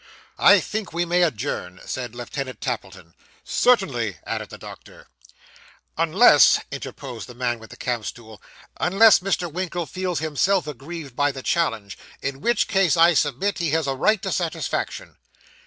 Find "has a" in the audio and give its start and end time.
13.77-13.93